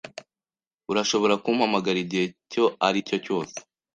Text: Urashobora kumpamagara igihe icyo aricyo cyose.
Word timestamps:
Urashobora 0.91 1.33
kumpamagara 1.43 1.97
igihe 2.05 2.23
icyo 2.31 2.63
aricyo 2.87 3.17
cyose. 3.25 3.55